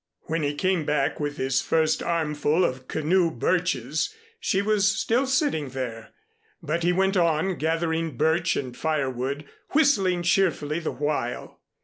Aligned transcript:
When 0.21 0.41
he 0.41 0.55
came 0.55 0.83
back 0.83 1.19
with 1.19 1.37
his 1.37 1.61
first 1.61 2.01
armful 2.01 2.65
of 2.65 2.87
canoe 2.87 3.29
birches, 3.29 4.11
she 4.39 4.59
was 4.63 4.87
still 4.99 5.27
sitting 5.27 5.69
there; 5.69 6.09
but 6.59 6.81
he 6.81 6.91
went 6.91 7.15
on 7.15 7.55
gathering 7.59 8.17
birch 8.17 8.55
and 8.55 8.75
firewood, 8.75 9.45
whistling 9.73 10.23
cheerfully 10.23 10.79
the 10.79 10.89
while. 10.91 11.59